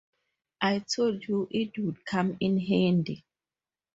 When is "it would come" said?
1.51-2.35